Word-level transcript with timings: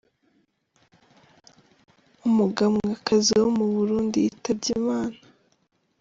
Umuganwakazi 2.27 3.33
wo 3.41 3.49
mu 3.57 3.65
Burundi 3.73 4.17
yitabye 4.25 4.71
Imana 4.81 5.17